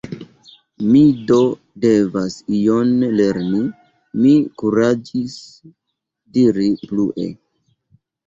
Mi 0.91 1.01
do 1.31 1.35
devas 1.83 2.37
ion 2.59 2.95
lerni, 3.19 3.61
mi 4.23 4.33
kuraĝis 4.61 5.37
diri 6.39 6.69
plue. 6.87 7.29